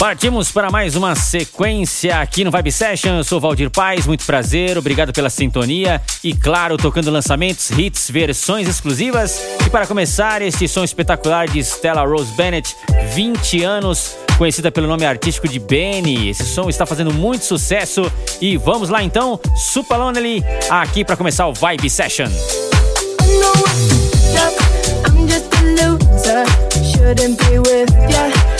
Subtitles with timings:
[0.00, 3.18] Partimos para mais uma sequência aqui no Vibe Session.
[3.18, 8.66] Eu sou Valdir Paz, muito prazer, obrigado pela sintonia e, claro, tocando lançamentos, hits, versões
[8.66, 9.38] exclusivas.
[9.66, 12.74] E para começar, este som espetacular de Stella Rose Bennett,
[13.12, 16.30] 20 anos, conhecida pelo nome artístico de Benny.
[16.30, 21.46] Esse som está fazendo muito sucesso e vamos lá então, Super Lonely, aqui para começar
[21.46, 22.30] o Vibe Session.
[28.22, 28.59] I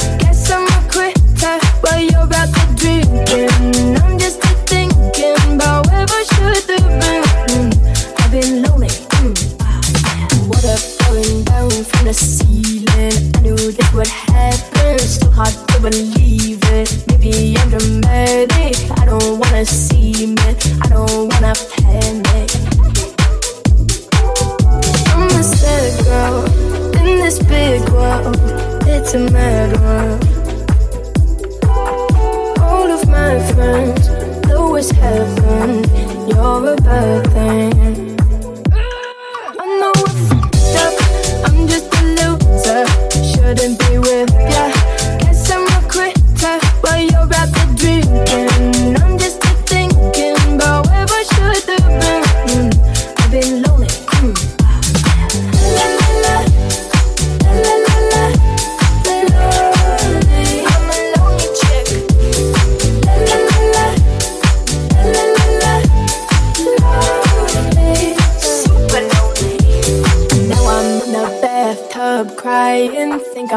[29.02, 30.30] It's a mad world
[33.21, 34.09] my friends
[34.49, 35.85] know it's heaven.
[36.29, 38.18] You're a bad thing.
[39.62, 40.95] I know I fucked up.
[41.46, 42.82] I'm just a loser.
[43.30, 44.65] Shouldn't be with ya.
[45.21, 48.49] Guess I'm a quitter while you're out there drinking.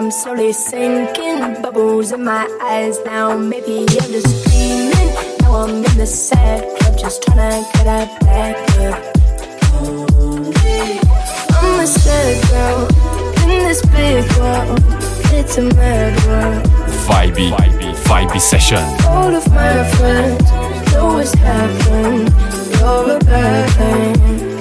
[0.04, 1.62] I'm slowly sinking.
[1.62, 5.16] Bubbles in my eyes now, maybe I'm just dreaming.
[5.40, 9.02] Now I'm in the sad club, just trying to get out back up.
[11.56, 12.82] I'm a sad girl
[13.50, 14.84] in this big world.
[15.32, 16.66] It's a mad world.
[17.08, 18.84] Vibe, vibe, vibe session.
[19.08, 20.52] All of my friends
[20.92, 22.28] know what's happened.
[22.78, 24.53] You're a bad thing.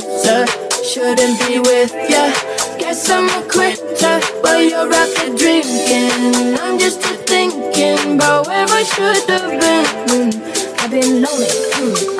[0.00, 0.46] Loser.
[0.84, 2.32] Shouldn't be with ya.
[2.78, 6.58] Guess I'm a quitter while you're out there drinking.
[6.58, 9.84] I'm just thinking about where I should have been.
[10.08, 11.52] Mm, I've been lonely.
[11.78, 12.19] Mm,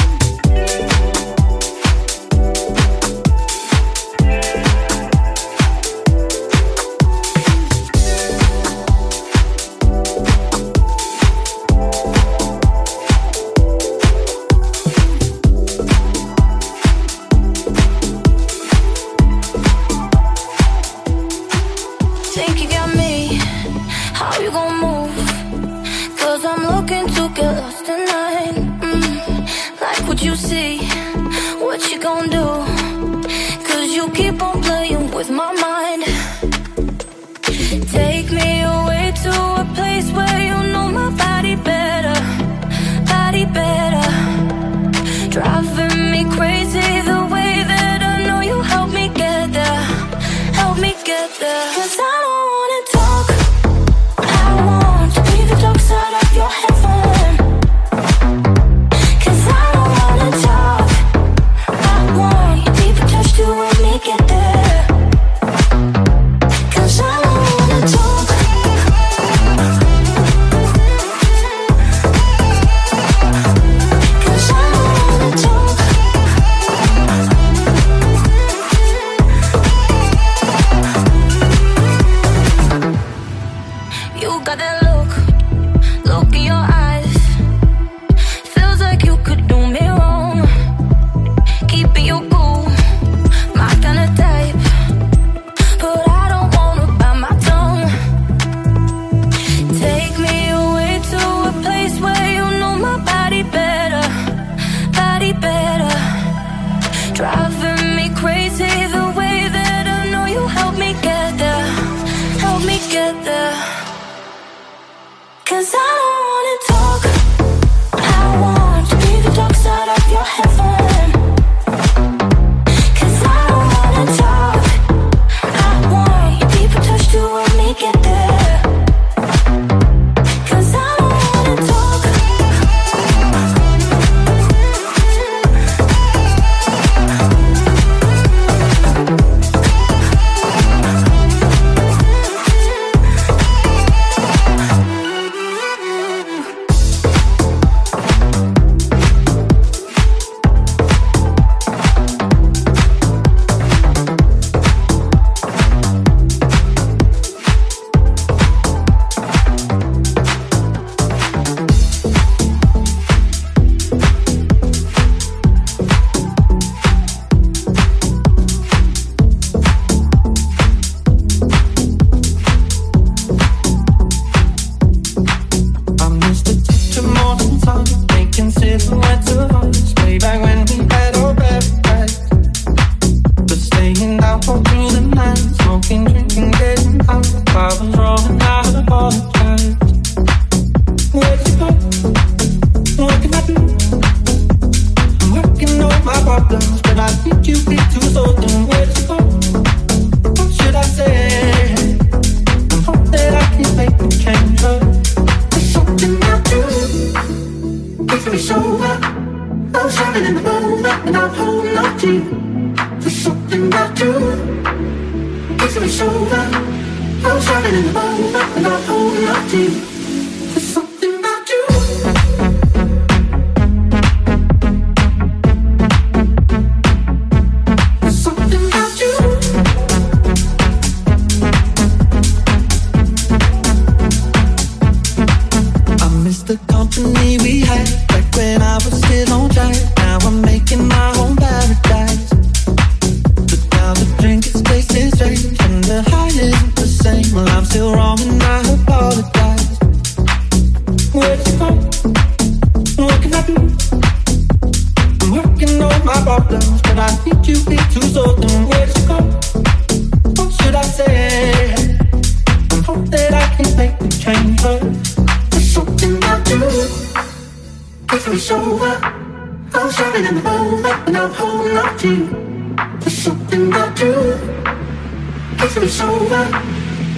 [276.11, 276.49] over.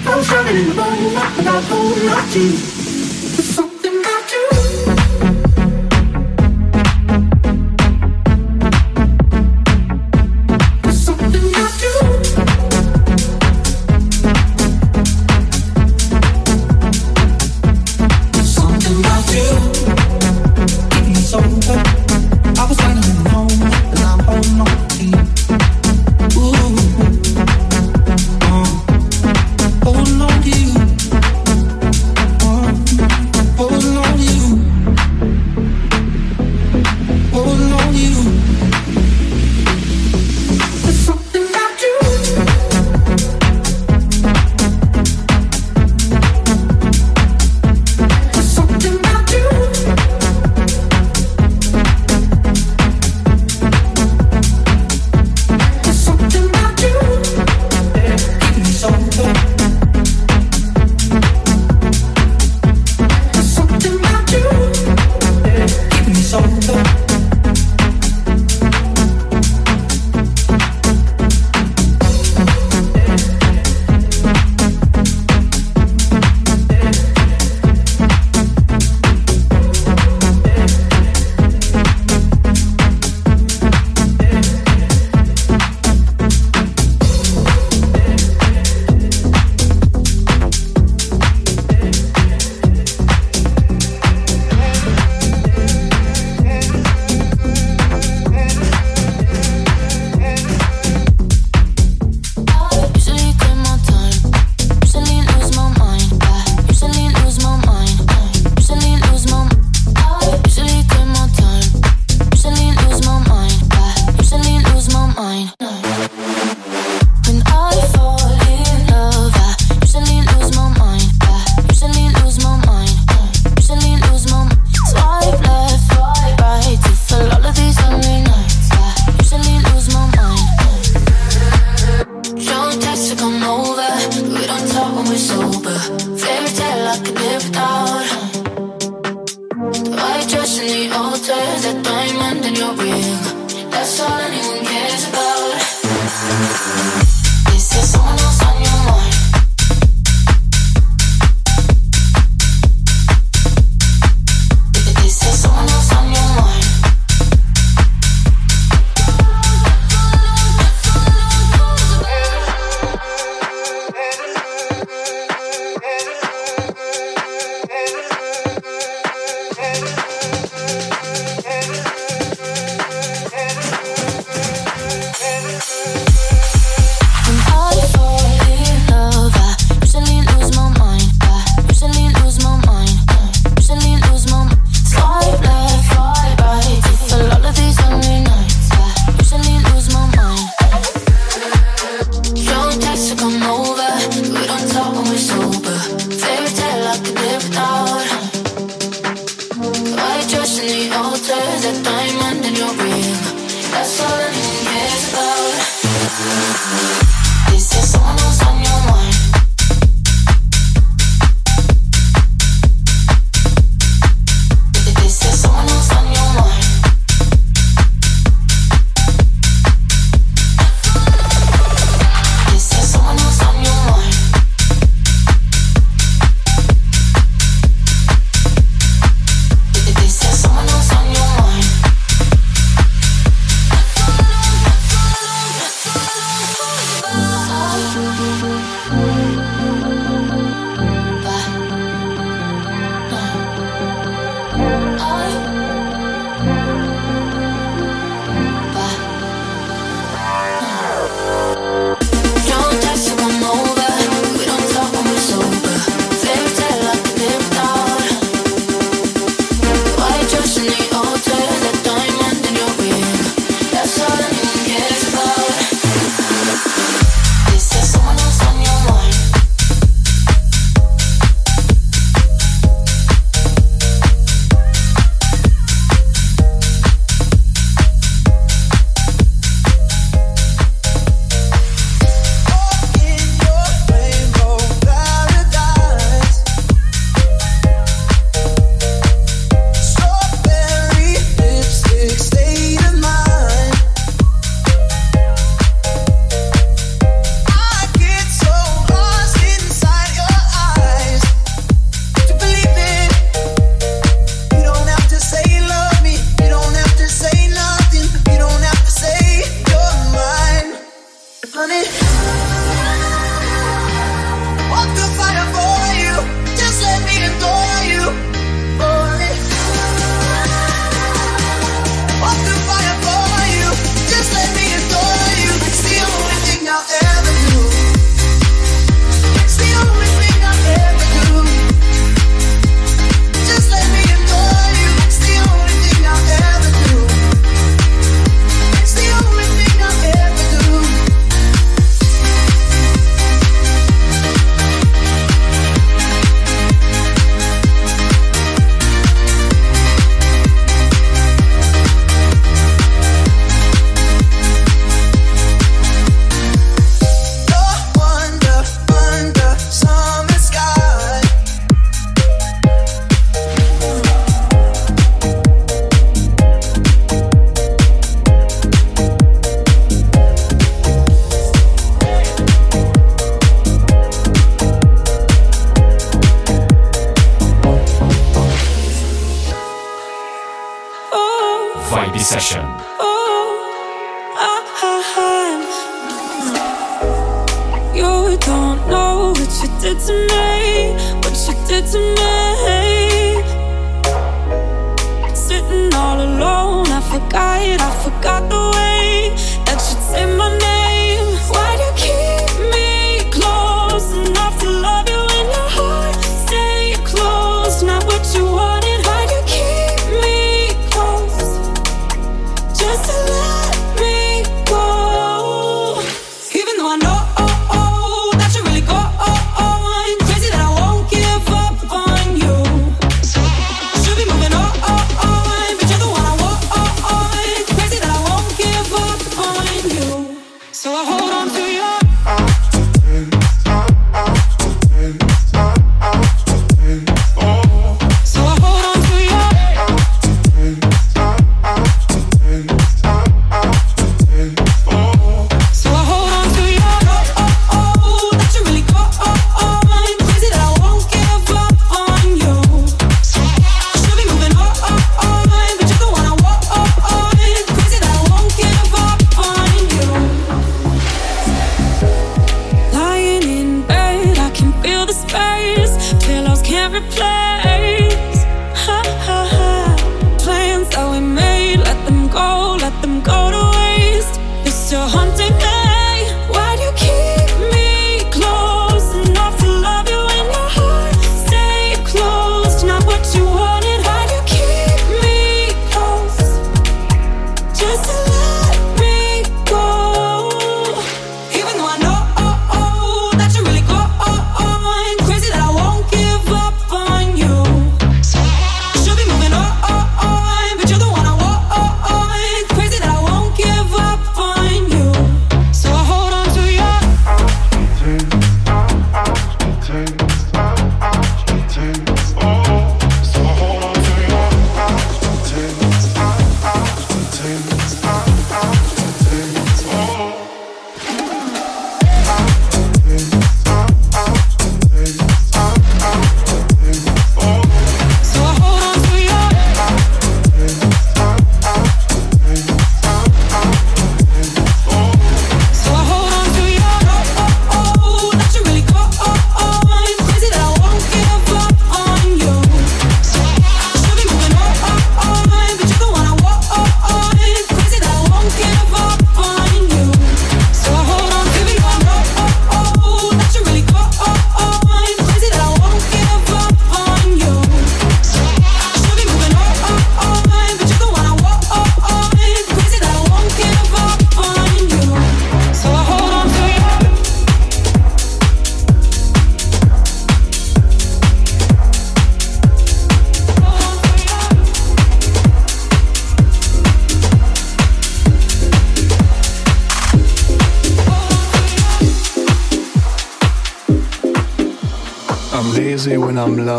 [0.06, 2.73] I was drowning in the bowl, knock the I hold my teeth.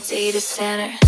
[0.00, 0.98] data center.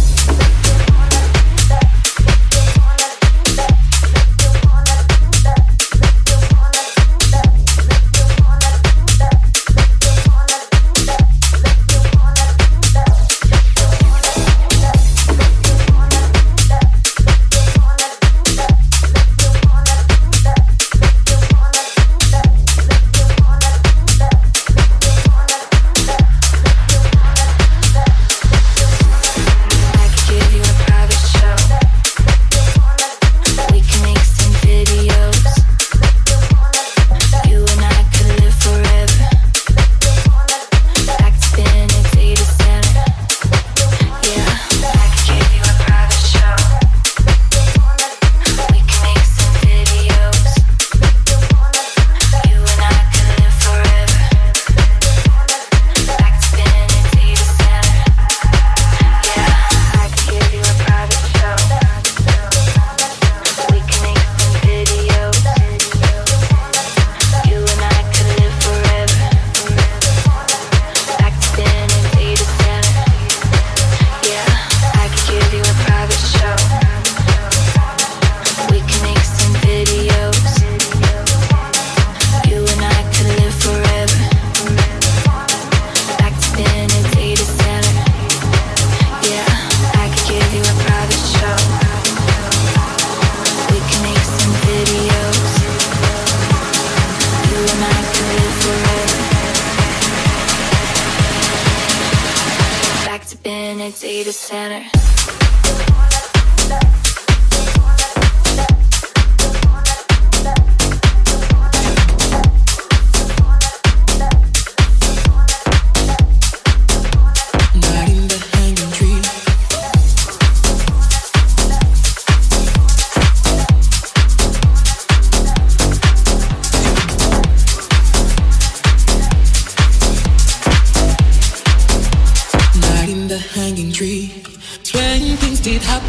[103.42, 104.84] been a data center.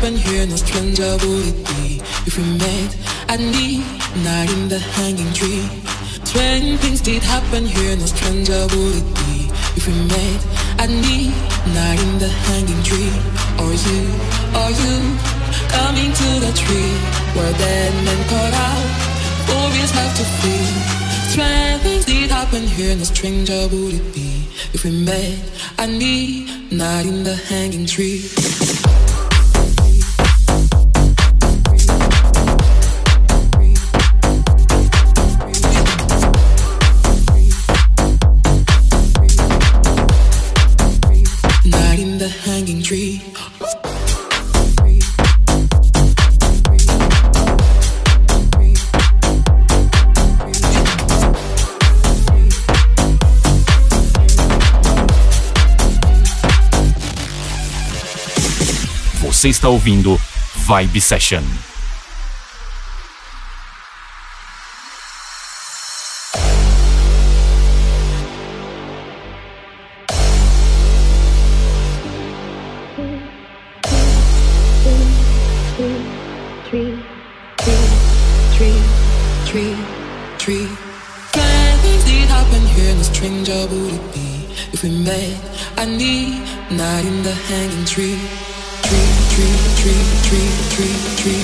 [0.07, 2.91] even hear no stranger would it be if we met
[3.27, 3.39] at
[4.23, 5.67] night in the hanging tree?
[6.31, 10.39] When things did happen here, no stranger would it be if we met
[10.79, 13.11] at night in the hanging tree?
[13.59, 14.01] Or you,
[14.55, 14.95] or you,
[15.75, 16.93] coming to the tree
[17.35, 18.87] where dead men caught out,
[19.59, 20.67] always have to flee.
[21.35, 25.37] When things did happen here, no stranger would it be if we met
[25.77, 28.66] at night in the hanging tree?
[59.37, 60.19] Você está ouvindo
[60.65, 61.43] Vibe Session.
[84.73, 85.37] If we met,
[85.77, 88.46] I need not in the hanging tree.
[89.37, 91.37] tree tree tree tree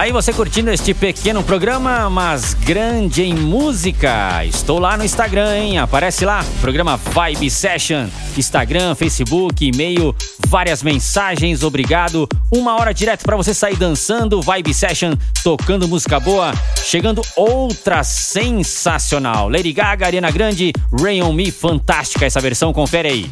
[0.02, 4.44] Tá aí você curtindo este pequeno programa, mas grande em música.
[4.44, 5.78] Estou lá no Instagram, hein?
[5.78, 8.08] Aparece lá, programa Vibe Session.
[8.36, 10.12] Instagram, Facebook, e-mail,
[10.48, 12.28] várias mensagens, obrigado.
[12.50, 16.52] Uma hora direto para você sair dançando, Vibe Session, tocando música boa.
[16.84, 19.48] Chegando outra sensacional.
[19.48, 23.30] Lady Gaga, Arena Grande, Rain On Me, fantástica essa versão, confere aí.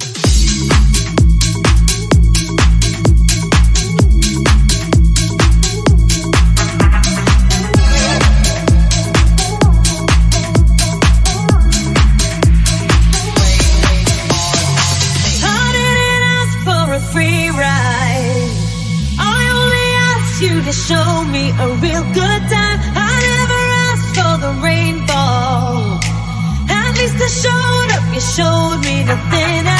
[28.20, 29.79] showed me the thin I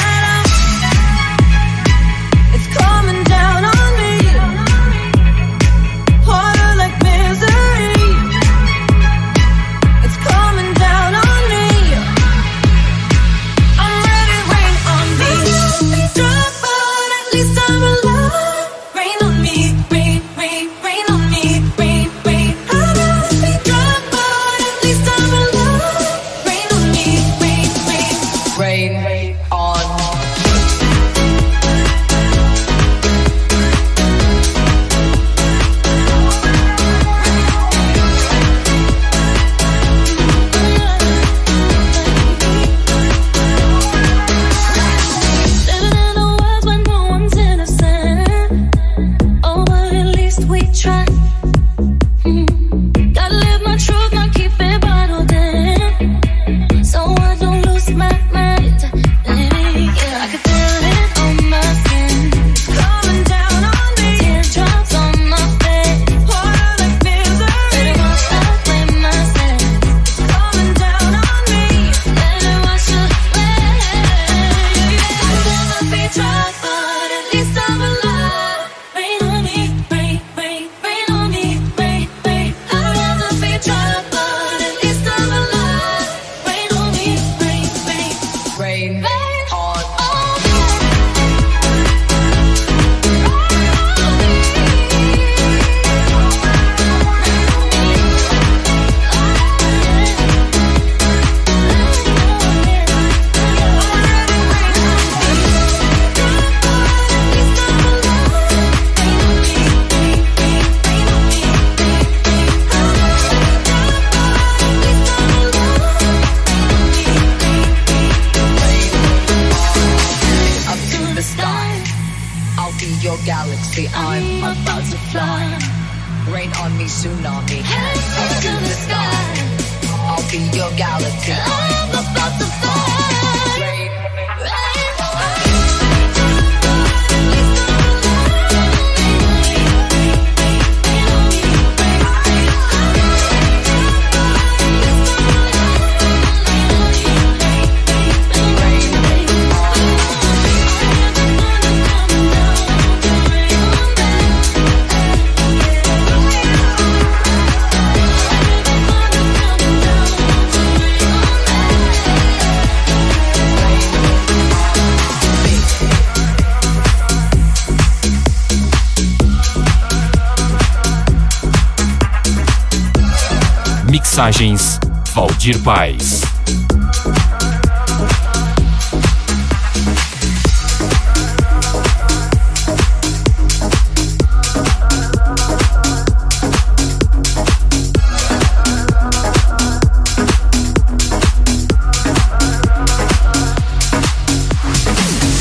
[174.21, 174.79] Mixagens
[175.15, 176.21] Valdir Paz.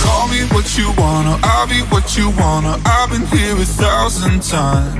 [0.02, 2.80] Call me what you wanna, I'll be what you wanna.
[2.86, 4.99] I've been here a thousand times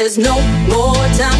[0.00, 1.39] There's no more time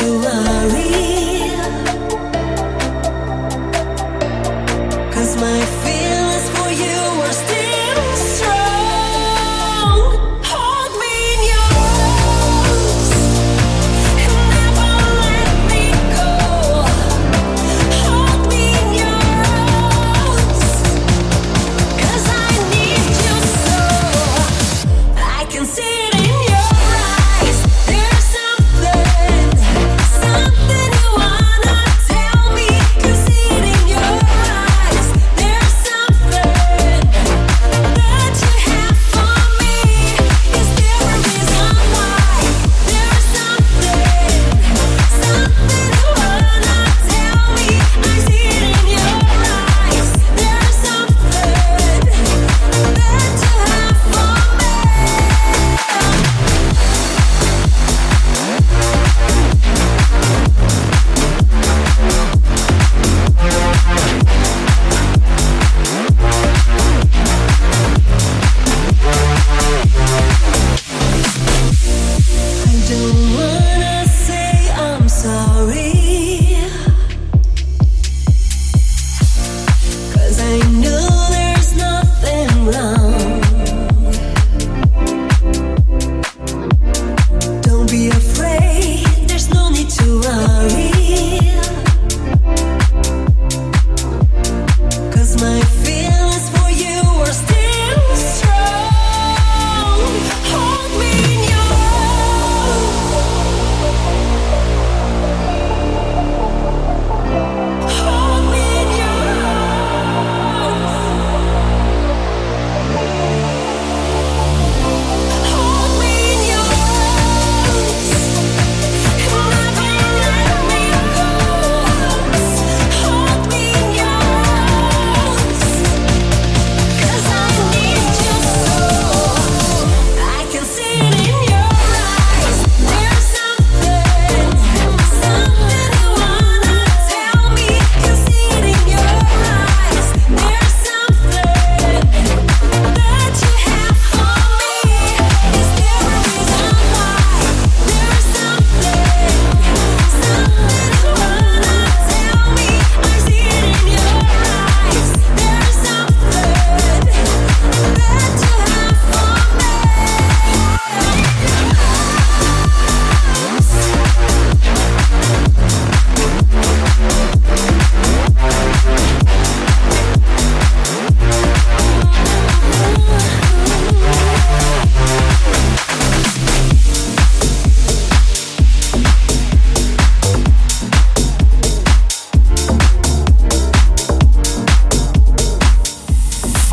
[0.00, 1.01] Hold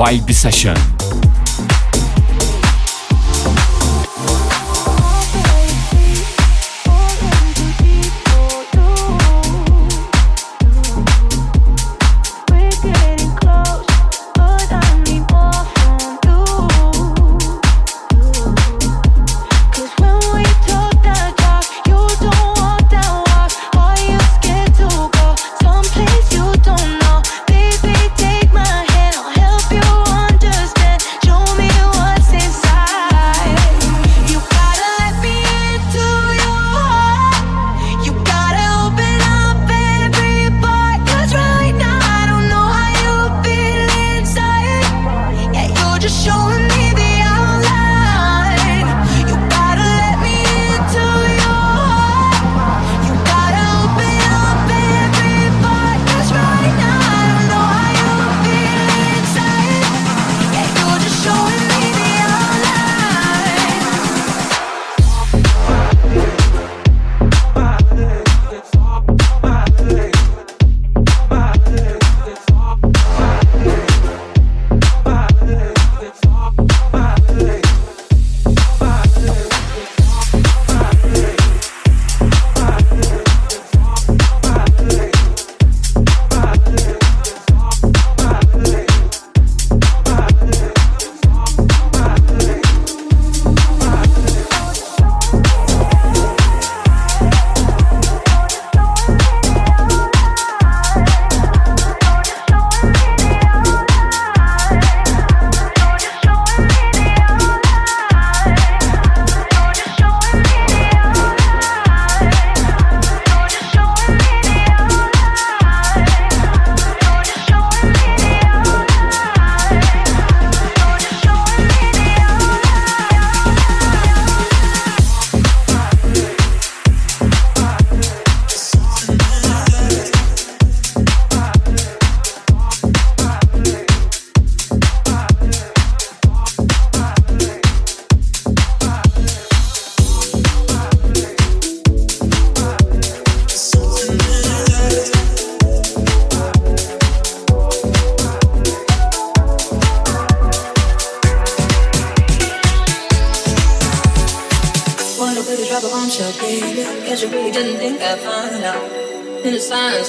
[0.10, 0.99] Vibe Session.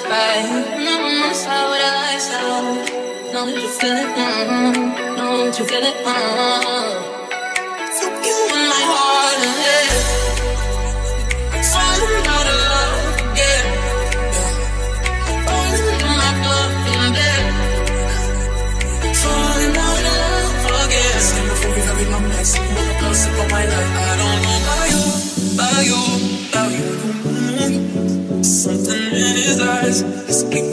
[0.03, 0.60] back.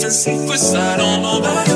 [0.08, 1.67] and secrets I don't know about.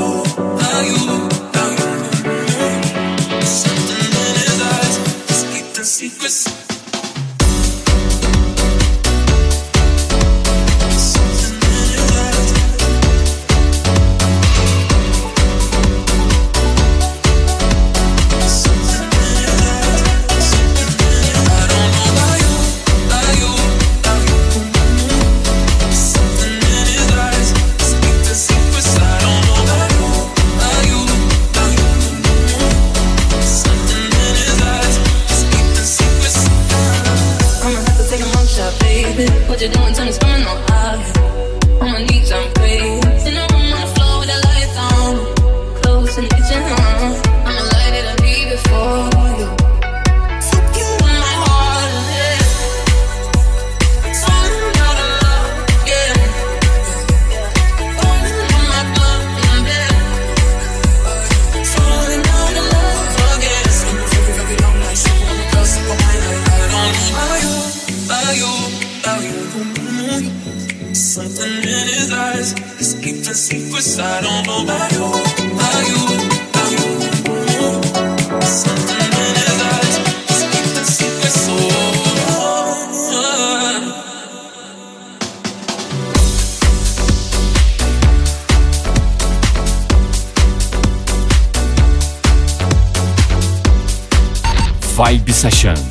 [95.41, 95.90] session.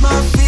[0.00, 0.39] my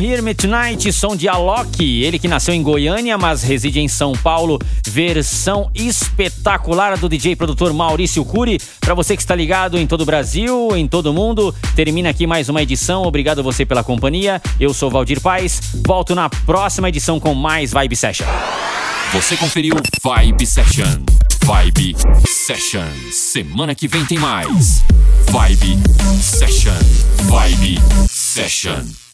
[0.00, 4.12] Hear Me Tonight, som de Alok, ele que nasceu em Goiânia, mas reside em São
[4.12, 4.58] Paulo.
[4.86, 8.60] Versão espetacular do DJ produtor Maurício Cury.
[8.80, 12.26] Para você que está ligado em todo o Brasil, em todo o mundo, termina aqui
[12.26, 13.02] mais uma edição.
[13.02, 14.40] Obrigado você pela companhia.
[14.60, 15.60] Eu sou Valdir Paz.
[15.86, 18.26] Volto na próxima edição com mais Vibe Session.
[19.12, 21.02] Você conferiu Vibe Session.
[21.44, 22.86] Vibe Session.
[23.12, 24.82] Semana que vem tem mais.
[25.30, 25.78] Vibe
[26.20, 26.74] Session.
[27.28, 29.05] Vibe Session.